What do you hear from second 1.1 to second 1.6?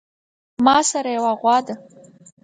يوه غوا